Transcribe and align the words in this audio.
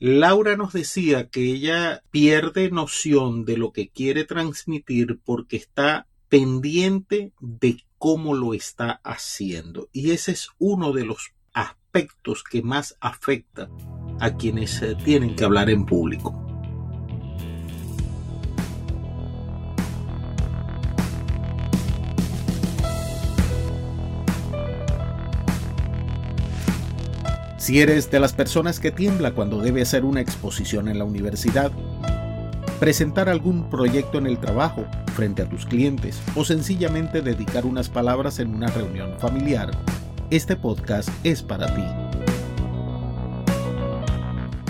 Laura 0.00 0.56
nos 0.56 0.72
decía 0.72 1.28
que 1.28 1.42
ella 1.42 2.02
pierde 2.10 2.70
noción 2.70 3.44
de 3.44 3.56
lo 3.56 3.72
que 3.72 3.88
quiere 3.88 4.24
transmitir 4.24 5.18
porque 5.24 5.56
está 5.56 6.06
pendiente 6.28 7.32
de 7.40 7.84
cómo 7.98 8.34
lo 8.34 8.54
está 8.54 9.00
haciendo. 9.02 9.88
Y 9.92 10.12
ese 10.12 10.32
es 10.32 10.50
uno 10.58 10.92
de 10.92 11.04
los 11.04 11.32
aspectos 11.52 12.44
que 12.44 12.62
más 12.62 12.96
afecta 13.00 13.68
a 14.20 14.36
quienes 14.36 14.80
eh, 14.82 14.96
tienen 15.04 15.34
que 15.34 15.44
hablar 15.44 15.68
en 15.68 15.84
público. 15.84 16.47
Si 27.68 27.82
eres 27.82 28.10
de 28.10 28.18
las 28.18 28.32
personas 28.32 28.80
que 28.80 28.90
tiembla 28.90 29.32
cuando 29.32 29.60
debe 29.60 29.82
hacer 29.82 30.06
una 30.06 30.22
exposición 30.22 30.88
en 30.88 30.98
la 30.98 31.04
universidad, 31.04 31.70
presentar 32.80 33.28
algún 33.28 33.68
proyecto 33.68 34.16
en 34.16 34.26
el 34.26 34.38
trabajo 34.38 34.86
frente 35.14 35.42
a 35.42 35.48
tus 35.50 35.66
clientes 35.66 36.18
o 36.34 36.46
sencillamente 36.46 37.20
dedicar 37.20 37.66
unas 37.66 37.90
palabras 37.90 38.38
en 38.38 38.54
una 38.54 38.68
reunión 38.68 39.18
familiar, 39.18 39.70
este 40.30 40.56
podcast 40.56 41.10
es 41.24 41.42
para 41.42 41.66
ti. 41.66 41.84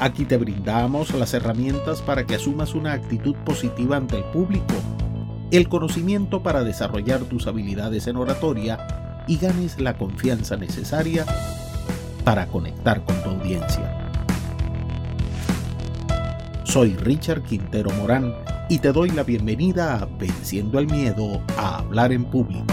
Aquí 0.00 0.24
te 0.24 0.36
brindamos 0.36 1.14
las 1.14 1.32
herramientas 1.32 2.02
para 2.02 2.26
que 2.26 2.34
asumas 2.34 2.74
una 2.74 2.94
actitud 2.94 3.36
positiva 3.44 3.98
ante 3.98 4.16
el 4.16 4.24
público, 4.24 4.74
el 5.52 5.68
conocimiento 5.68 6.42
para 6.42 6.64
desarrollar 6.64 7.20
tus 7.20 7.46
habilidades 7.46 8.08
en 8.08 8.16
oratoria 8.16 9.24
y 9.28 9.36
ganes 9.36 9.78
la 9.78 9.96
confianza 9.96 10.56
necesaria 10.56 11.24
para 12.30 12.46
conectar 12.46 13.04
con 13.04 13.20
tu 13.24 13.30
audiencia. 13.30 14.08
Soy 16.62 16.94
Richard 16.94 17.42
Quintero 17.42 17.90
Morán 17.90 18.32
y 18.68 18.78
te 18.78 18.92
doy 18.92 19.10
la 19.10 19.24
bienvenida 19.24 19.96
a 19.96 20.04
Venciendo 20.04 20.78
el 20.78 20.86
Miedo 20.86 21.42
a 21.56 21.78
Hablar 21.78 22.12
en 22.12 22.24
Público. 22.24 22.72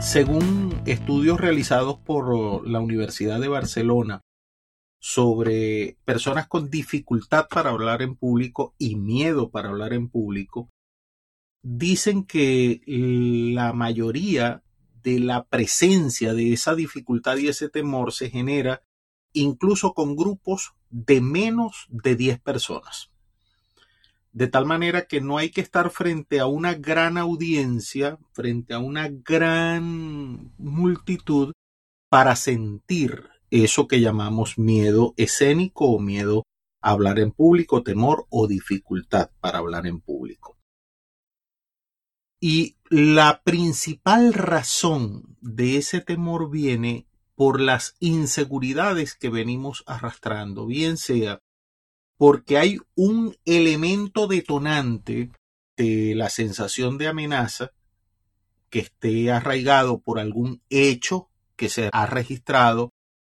Según 0.00 0.82
estudios 0.84 1.40
realizados 1.40 2.00
por 2.00 2.66
la 2.68 2.80
Universidad 2.80 3.38
de 3.38 3.46
Barcelona 3.46 4.22
sobre 4.98 5.96
personas 6.04 6.48
con 6.48 6.68
dificultad 6.68 7.46
para 7.48 7.70
hablar 7.70 8.02
en 8.02 8.16
público 8.16 8.74
y 8.78 8.96
miedo 8.96 9.52
para 9.52 9.68
hablar 9.68 9.92
en 9.92 10.08
público, 10.08 10.70
dicen 11.62 12.24
que 12.24 12.80
la 13.54 13.72
mayoría 13.74 14.64
de 15.02 15.18
la 15.18 15.44
presencia 15.44 16.34
de 16.34 16.52
esa 16.52 16.74
dificultad 16.74 17.36
y 17.36 17.48
ese 17.48 17.68
temor 17.68 18.12
se 18.12 18.30
genera 18.30 18.82
incluso 19.32 19.94
con 19.94 20.16
grupos 20.16 20.74
de 20.90 21.20
menos 21.20 21.86
de 21.88 22.16
10 22.16 22.40
personas. 22.40 23.10
De 24.32 24.46
tal 24.46 24.64
manera 24.64 25.06
que 25.06 25.20
no 25.20 25.36
hay 25.36 25.50
que 25.50 25.60
estar 25.60 25.90
frente 25.90 26.40
a 26.40 26.46
una 26.46 26.74
gran 26.74 27.18
audiencia, 27.18 28.18
frente 28.32 28.72
a 28.72 28.78
una 28.78 29.08
gran 29.08 30.52
multitud 30.56 31.52
para 32.08 32.36
sentir 32.36 33.28
eso 33.50 33.86
que 33.86 34.00
llamamos 34.00 34.58
miedo 34.58 35.12
escénico 35.18 35.86
o 35.86 35.98
miedo 35.98 36.44
a 36.80 36.90
hablar 36.90 37.18
en 37.18 37.30
público, 37.30 37.82
temor 37.82 38.26
o 38.30 38.46
dificultad 38.46 39.30
para 39.40 39.58
hablar 39.58 39.86
en 39.86 40.00
público. 40.00 40.56
Y 42.44 42.74
la 42.90 43.40
principal 43.44 44.34
razón 44.34 45.36
de 45.40 45.76
ese 45.76 46.00
temor 46.00 46.50
viene 46.50 47.06
por 47.36 47.60
las 47.60 47.94
inseguridades 48.00 49.14
que 49.14 49.30
venimos 49.30 49.84
arrastrando, 49.86 50.66
bien 50.66 50.96
sea 50.96 51.40
porque 52.16 52.58
hay 52.58 52.78
un 52.96 53.36
elemento 53.44 54.26
detonante 54.26 55.30
de 55.76 56.14
la 56.16 56.30
sensación 56.30 56.98
de 56.98 57.06
amenaza 57.08 57.70
que 58.70 58.80
esté 58.80 59.30
arraigado 59.30 60.00
por 60.00 60.18
algún 60.18 60.62
hecho 60.68 61.28
que 61.54 61.68
se 61.68 61.90
ha 61.92 62.06
registrado, 62.06 62.90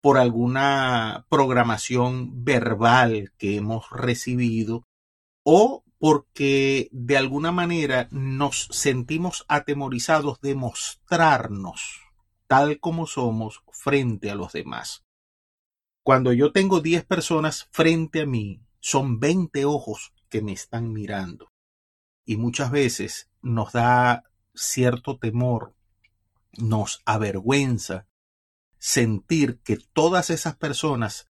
por 0.02 0.18
alguna 0.18 1.26
programación 1.30 2.46
verbal 2.46 3.34
que 3.38 3.58
hemos 3.58 3.90
recibido 3.90 4.84
o 5.44 5.83
porque 6.04 6.90
de 6.92 7.16
alguna 7.16 7.54
manera 7.54 8.10
nos 8.12 8.68
sentimos 8.72 9.46
atemorizados 9.48 10.42
de 10.42 10.54
mostrarnos 10.54 12.02
tal 12.46 12.82
como 12.82 13.08
somos 13.08 13.64
frente 13.72 14.30
a 14.30 14.36
los 14.36 14.52
demás. 14.52 15.06
Cuando 16.04 16.34
yo 16.34 16.52
tengo 16.52 16.82
10 16.82 17.06
personas 17.06 17.70
frente 17.72 18.24
a 18.24 18.26
mí, 18.26 18.60
son 18.82 19.22
20 19.22 19.64
ojos 19.64 20.12
que 20.28 20.42
me 20.42 20.52
están 20.52 20.92
mirando. 20.92 21.54
Y 22.26 22.36
muchas 22.36 22.70
veces 22.70 23.30
nos 23.42 23.72
da 23.72 24.26
cierto 24.54 25.18
temor, 25.20 25.74
nos 26.58 27.02
avergüenza 27.06 28.08
sentir 28.78 29.62
que 29.62 29.78
todas 29.78 30.32
esas 30.32 30.58
personas 30.58 31.30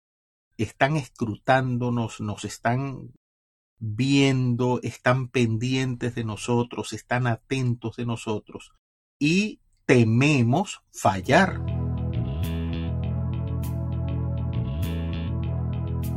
están 0.58 0.98
escrutándonos, 0.98 2.20
nos 2.20 2.44
están 2.44 3.14
viendo, 3.78 4.80
están 4.82 5.28
pendientes 5.28 6.14
de 6.14 6.24
nosotros, 6.24 6.92
están 6.92 7.26
atentos 7.26 7.96
de 7.96 8.06
nosotros 8.06 8.72
y 9.18 9.60
tememos 9.86 10.82
fallar. 10.92 11.60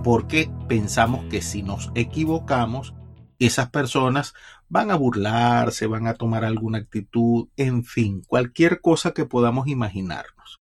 Porque 0.04 0.52
pensamos 0.68 1.26
que 1.26 1.42
si 1.42 1.62
nos 1.62 1.92
equivocamos, 1.94 2.96
esas 3.38 3.70
personas 3.70 4.34
van 4.68 4.92
a 4.92 4.96
burlarse, 4.96 5.86
van 5.88 6.08
a 6.08 6.14
tomar 6.14 6.46
alguna 6.46 6.80
actitud, 6.80 7.50
en 7.58 7.84
fin, 7.84 8.24
cualquier 8.28 8.82
cosa 8.82 9.14
que 9.14 9.26
podamos 9.26 9.68
imaginarnos. 9.68 10.61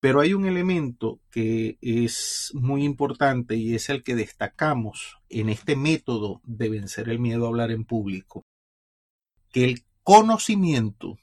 Pero 0.00 0.20
hay 0.20 0.32
un 0.32 0.46
elemento 0.46 1.20
que 1.30 1.76
es 1.80 2.52
muy 2.54 2.84
importante 2.84 3.56
y 3.56 3.74
es 3.74 3.88
el 3.88 4.04
que 4.04 4.14
destacamos 4.14 5.18
en 5.28 5.48
este 5.48 5.74
método 5.74 6.40
de 6.44 6.68
vencer 6.68 7.08
el 7.08 7.18
miedo 7.18 7.44
a 7.44 7.48
hablar 7.48 7.72
en 7.72 7.84
público, 7.84 8.44
que 9.50 9.64
el 9.64 9.84
conocimiento 10.04 11.18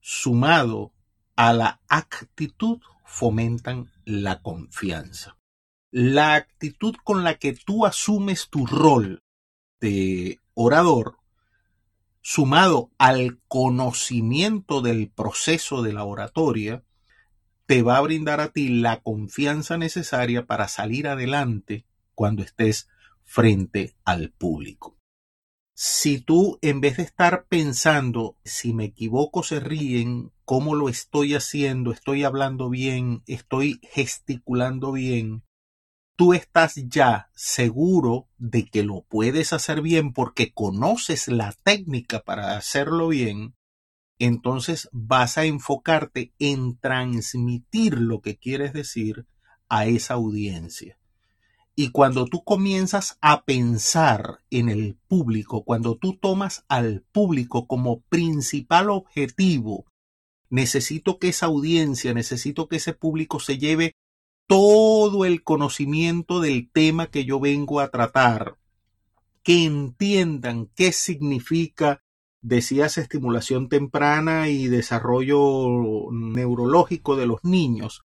sumado 0.00 0.92
a 1.36 1.52
la 1.52 1.80
actitud 1.88 2.80
fomentan 3.04 3.90
la 4.04 4.42
confianza. 4.42 5.36
La 5.92 6.34
actitud 6.34 6.94
con 7.02 7.24
la 7.24 7.36
que 7.36 7.52
tú 7.52 7.86
asumes 7.86 8.48
tu 8.48 8.66
rol 8.66 9.22
de 9.80 10.38
orador, 10.54 11.16
sumado 12.20 12.90
al 12.98 13.40
conocimiento 13.48 14.82
del 14.82 15.10
proceso 15.10 15.82
de 15.82 15.92
la 15.92 16.04
oratoria, 16.04 16.84
te 17.70 17.84
va 17.84 17.98
a 17.98 18.00
brindar 18.00 18.40
a 18.40 18.48
ti 18.48 18.68
la 18.68 19.00
confianza 19.00 19.78
necesaria 19.78 20.44
para 20.44 20.66
salir 20.66 21.06
adelante 21.06 21.86
cuando 22.16 22.42
estés 22.42 22.88
frente 23.22 23.94
al 24.04 24.32
público. 24.32 24.98
Si 25.76 26.20
tú, 26.20 26.58
en 26.62 26.80
vez 26.80 26.96
de 26.96 27.04
estar 27.04 27.46
pensando, 27.48 28.36
si 28.44 28.72
me 28.72 28.86
equivoco, 28.86 29.44
se 29.44 29.60
ríen, 29.60 30.32
cómo 30.44 30.74
lo 30.74 30.88
estoy 30.88 31.36
haciendo, 31.36 31.92
estoy 31.92 32.24
hablando 32.24 32.70
bien, 32.70 33.22
estoy 33.28 33.78
gesticulando 33.84 34.90
bien, 34.90 35.44
tú 36.16 36.34
estás 36.34 36.74
ya 36.74 37.30
seguro 37.36 38.26
de 38.36 38.66
que 38.66 38.82
lo 38.82 39.02
puedes 39.02 39.52
hacer 39.52 39.80
bien 39.80 40.12
porque 40.12 40.52
conoces 40.52 41.28
la 41.28 41.54
técnica 41.62 42.24
para 42.24 42.56
hacerlo 42.56 43.06
bien, 43.06 43.54
entonces 44.20 44.88
vas 44.92 45.38
a 45.38 45.46
enfocarte 45.46 46.32
en 46.38 46.78
transmitir 46.78 47.98
lo 47.98 48.20
que 48.20 48.36
quieres 48.36 48.74
decir 48.74 49.26
a 49.68 49.86
esa 49.86 50.14
audiencia. 50.14 50.98
Y 51.74 51.90
cuando 51.90 52.26
tú 52.26 52.44
comienzas 52.44 53.16
a 53.22 53.44
pensar 53.44 54.40
en 54.50 54.68
el 54.68 54.98
público, 55.08 55.64
cuando 55.64 55.96
tú 55.96 56.18
tomas 56.18 56.66
al 56.68 57.02
público 57.12 57.66
como 57.66 58.02
principal 58.02 58.90
objetivo, 58.90 59.86
necesito 60.50 61.18
que 61.18 61.28
esa 61.28 61.46
audiencia, 61.46 62.12
necesito 62.12 62.68
que 62.68 62.76
ese 62.76 62.92
público 62.92 63.40
se 63.40 63.56
lleve 63.56 63.94
todo 64.46 65.24
el 65.24 65.42
conocimiento 65.42 66.40
del 66.40 66.70
tema 66.70 67.06
que 67.06 67.24
yo 67.24 67.40
vengo 67.40 67.80
a 67.80 67.88
tratar, 67.88 68.58
que 69.42 69.64
entiendan 69.64 70.68
qué 70.74 70.92
significa 70.92 72.02
decías 72.42 72.98
estimulación 72.98 73.68
temprana 73.68 74.48
y 74.48 74.68
desarrollo 74.68 76.10
neurológico 76.10 77.16
de 77.16 77.26
los 77.26 77.44
niños. 77.44 78.02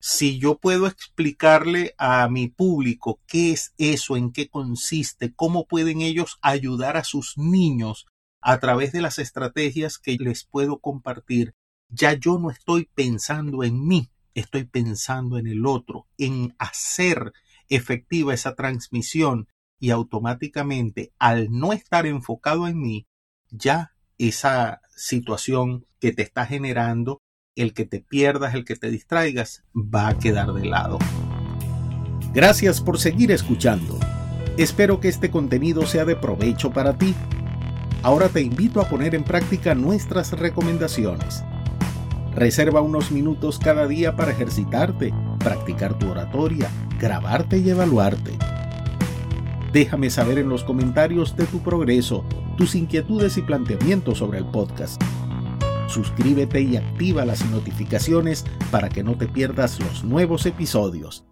Si 0.00 0.38
yo 0.38 0.58
puedo 0.58 0.86
explicarle 0.86 1.94
a 1.96 2.28
mi 2.28 2.48
público 2.48 3.20
qué 3.26 3.52
es 3.52 3.72
eso, 3.78 4.16
en 4.16 4.32
qué 4.32 4.48
consiste, 4.48 5.32
cómo 5.34 5.66
pueden 5.66 6.02
ellos 6.02 6.38
ayudar 6.42 6.96
a 6.96 7.04
sus 7.04 7.38
niños 7.38 8.06
a 8.42 8.60
través 8.60 8.92
de 8.92 9.00
las 9.00 9.18
estrategias 9.18 9.98
que 9.98 10.16
les 10.18 10.44
puedo 10.44 10.78
compartir, 10.78 11.54
ya 11.88 12.12
yo 12.12 12.38
no 12.38 12.50
estoy 12.50 12.90
pensando 12.94 13.64
en 13.64 13.86
mí, 13.86 14.10
estoy 14.34 14.64
pensando 14.64 15.38
en 15.38 15.46
el 15.46 15.64
otro, 15.64 16.06
en 16.18 16.54
hacer 16.58 17.32
efectiva 17.70 18.34
esa 18.34 18.54
transmisión 18.54 19.48
y 19.78 19.90
automáticamente 19.90 21.12
al 21.18 21.50
no 21.50 21.72
estar 21.72 22.06
enfocado 22.06 22.68
en 22.68 22.78
mí, 22.80 23.06
ya 23.56 23.92
esa 24.18 24.80
situación 24.96 25.86
que 26.00 26.12
te 26.12 26.22
está 26.22 26.46
generando, 26.46 27.22
el 27.56 27.72
que 27.72 27.84
te 27.84 28.00
pierdas, 28.00 28.54
el 28.54 28.64
que 28.64 28.76
te 28.76 28.90
distraigas, 28.90 29.64
va 29.74 30.08
a 30.08 30.18
quedar 30.18 30.52
de 30.52 30.66
lado. 30.66 30.98
Gracias 32.32 32.80
por 32.80 32.98
seguir 32.98 33.30
escuchando. 33.30 33.98
Espero 34.56 35.00
que 35.00 35.08
este 35.08 35.30
contenido 35.30 35.86
sea 35.86 36.04
de 36.04 36.16
provecho 36.16 36.72
para 36.72 36.98
ti. 36.98 37.14
Ahora 38.02 38.28
te 38.28 38.40
invito 38.40 38.80
a 38.80 38.88
poner 38.88 39.14
en 39.14 39.24
práctica 39.24 39.74
nuestras 39.74 40.32
recomendaciones. 40.32 41.44
Reserva 42.34 42.80
unos 42.80 43.12
minutos 43.12 43.58
cada 43.58 43.86
día 43.86 44.16
para 44.16 44.32
ejercitarte, 44.32 45.14
practicar 45.38 45.96
tu 45.98 46.10
oratoria, 46.10 46.68
grabarte 46.98 47.58
y 47.58 47.70
evaluarte. 47.70 48.32
Déjame 49.72 50.10
saber 50.10 50.38
en 50.38 50.48
los 50.48 50.64
comentarios 50.64 51.36
de 51.36 51.46
tu 51.46 51.60
progreso, 51.62 52.24
tus 52.56 52.74
inquietudes 52.74 53.36
y 53.36 53.42
planteamientos 53.42 54.18
sobre 54.18 54.38
el 54.38 54.46
podcast. 54.46 55.02
Suscríbete 55.88 56.60
y 56.60 56.76
activa 56.76 57.24
las 57.24 57.44
notificaciones 57.50 58.44
para 58.70 58.88
que 58.88 59.02
no 59.02 59.16
te 59.16 59.28
pierdas 59.28 59.78
los 59.80 60.04
nuevos 60.04 60.46
episodios. 60.46 61.24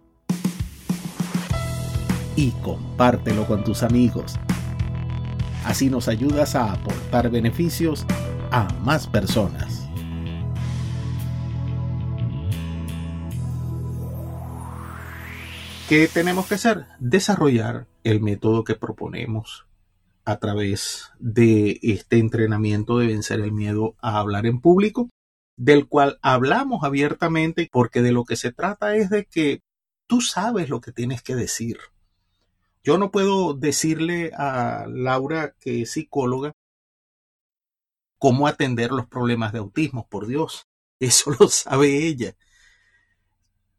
Y 2.35 2.51
compártelo 2.63 3.45
con 3.45 3.63
tus 3.63 3.83
amigos. 3.83 4.35
Así 5.65 5.89
nos 5.89 6.07
ayudas 6.07 6.55
a 6.55 6.71
aportar 6.71 7.29
beneficios 7.29 8.05
a 8.51 8.67
más 8.81 9.07
personas. 9.07 9.89
¿Qué 15.89 16.07
tenemos 16.07 16.47
que 16.47 16.55
hacer? 16.55 16.85
Desarrollar 16.99 17.87
el 18.03 18.21
método 18.21 18.63
que 18.63 18.75
proponemos 18.75 19.65
a 20.25 20.37
través 20.37 21.11
de 21.19 21.79
este 21.81 22.17
entrenamiento 22.17 22.97
de 22.97 23.07
vencer 23.07 23.39
el 23.39 23.51
miedo 23.51 23.95
a 23.99 24.19
hablar 24.19 24.45
en 24.45 24.61
público, 24.61 25.09
del 25.57 25.87
cual 25.87 26.19
hablamos 26.21 26.83
abiertamente 26.83 27.69
porque 27.71 28.01
de 28.01 28.11
lo 28.11 28.25
que 28.25 28.35
se 28.35 28.51
trata 28.51 28.95
es 28.95 29.09
de 29.09 29.25
que 29.25 29.61
tú 30.07 30.21
sabes 30.21 30.69
lo 30.69 30.81
que 30.81 30.91
tienes 30.91 31.21
que 31.21 31.35
decir. 31.35 31.77
Yo 32.83 32.97
no 32.97 33.11
puedo 33.11 33.53
decirle 33.53 34.31
a 34.35 34.85
Laura, 34.89 35.55
que 35.59 35.83
es 35.83 35.91
psicóloga, 35.91 36.53
cómo 38.17 38.47
atender 38.47 38.91
los 38.91 39.07
problemas 39.07 39.53
de 39.53 39.59
autismo, 39.59 40.07
por 40.07 40.27
Dios. 40.27 40.67
Eso 40.99 41.31
lo 41.39 41.49
sabe 41.49 42.07
ella. 42.07 42.35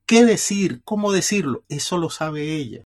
¿Qué 0.06 0.24
decir? 0.24 0.82
¿Cómo 0.84 1.12
decirlo? 1.12 1.64
Eso 1.68 1.96
lo 1.96 2.10
sabe 2.10 2.54
ella. 2.56 2.84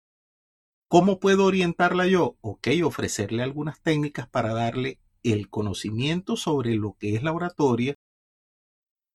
¿Cómo 0.88 1.18
puedo 1.18 1.44
orientarla 1.44 2.06
yo? 2.06 2.36
Ok, 2.40 2.68
ofrecerle 2.84 3.42
algunas 3.42 3.80
técnicas 3.80 4.28
para 4.28 4.54
darle 4.54 5.00
el 5.24 5.50
conocimiento 5.50 6.36
sobre 6.36 6.76
lo 6.76 6.96
que 6.98 7.16
es 7.16 7.24
la 7.24 7.32
oratoria, 7.32 7.96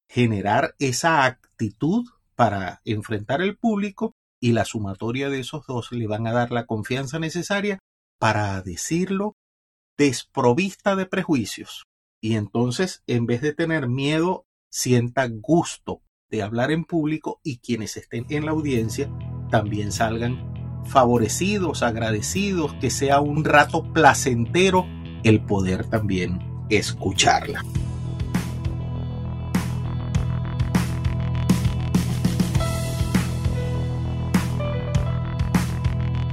generar 0.10 0.76
esa 0.80 1.24
actitud 1.24 2.06
para 2.36 2.82
enfrentar 2.84 3.42
el 3.42 3.58
público 3.58 4.14
y 4.42 4.52
la 4.52 4.66
sumatoria 4.66 5.30
de 5.30 5.40
esos 5.40 5.66
dos 5.66 5.94
le 5.94 6.08
van 6.08 6.28
a 6.28 6.34
dar 6.34 6.52
la 6.52 6.66
confianza 6.66 7.20
necesaria 7.20 7.80
para 8.20 8.62
decirlo 8.62 9.36
desprovista 9.98 10.98
de 10.98 11.06
prejuicios. 11.06 11.86
Y 12.22 12.36
entonces, 12.36 13.02
en 13.08 13.26
vez 13.26 13.42
de 13.42 13.54
tener 13.54 13.88
miedo, 13.88 14.46
sienta 14.70 15.28
gusto 15.30 16.02
de 16.30 16.44
hablar 16.44 16.72
en 16.72 16.84
público 16.84 17.40
y 17.44 17.60
quienes 17.60 17.96
estén 17.96 18.26
en 18.30 18.46
la 18.46 18.52
audiencia 18.52 19.10
también 19.50 19.92
salgan 19.92 20.61
favorecidos, 20.86 21.84
agradecidos, 21.84 22.74
que 22.76 22.90
sea 22.90 23.20
un 23.20 23.44
rato 23.44 23.84
placentero 23.84 24.86
el 25.24 25.40
poder 25.42 25.86
también 25.86 26.40
escucharla. 26.70 27.64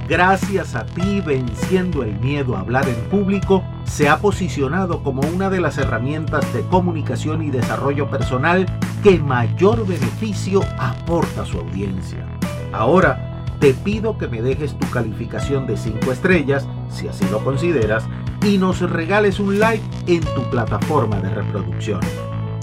Gracias 0.09 0.73
a 0.73 0.87
ti, 0.87 1.21
venciendo 1.21 2.01
el 2.01 2.19
miedo 2.19 2.57
a 2.57 2.61
hablar 2.61 2.89
en 2.89 2.95
público, 3.11 3.63
se 3.83 4.09
ha 4.09 4.17
posicionado 4.17 5.03
como 5.03 5.21
una 5.21 5.51
de 5.51 5.61
las 5.61 5.77
herramientas 5.77 6.51
de 6.51 6.63
comunicación 6.63 7.43
y 7.43 7.51
desarrollo 7.51 8.09
personal 8.09 8.65
que 9.03 9.19
mayor 9.19 9.85
beneficio 9.85 10.61
aporta 10.79 11.43
a 11.43 11.45
su 11.45 11.59
audiencia. 11.59 12.25
Ahora, 12.73 13.28
te 13.59 13.73
pido 13.73 14.17
que 14.17 14.27
me 14.27 14.41
dejes 14.41 14.77
tu 14.77 14.89
calificación 14.89 15.67
de 15.67 15.75
5 15.75 16.11
estrellas, 16.11 16.67
si 16.89 17.07
así 17.07 17.25
lo 17.29 17.43
consideras, 17.43 18.05
y 18.43 18.57
nos 18.57 18.79
regales 18.79 19.39
un 19.39 19.59
like 19.59 19.83
en 20.07 20.21
tu 20.21 20.49
plataforma 20.49 21.19
de 21.19 21.29
reproducción. 21.29 21.99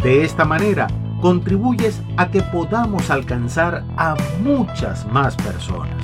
De 0.02 0.24
esta 0.24 0.44
manera, 0.44 0.86
contribuyes 1.20 2.00
a 2.16 2.30
que 2.30 2.40
podamos 2.42 3.10
alcanzar 3.10 3.84
a 3.96 4.16
muchas 4.42 5.06
más 5.12 5.36
personas. 5.36 6.02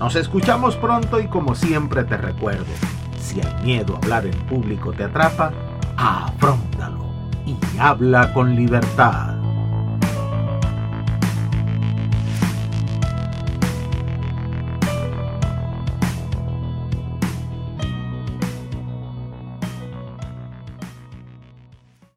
Nos 0.00 0.16
escuchamos 0.16 0.74
pronto 0.74 1.20
y 1.20 1.28
como 1.28 1.54
siempre 1.54 2.02
te 2.02 2.16
recuerdo, 2.16 2.64
si 3.20 3.38
el 3.38 3.62
miedo 3.62 3.94
a 3.94 3.98
hablar 3.98 4.26
en 4.26 4.36
público 4.46 4.92
te 4.92 5.04
atrapa, 5.04 5.52
afrontalo 5.96 7.06
y 7.46 7.56
habla 7.78 8.32
con 8.32 8.56
libertad. 8.56 9.31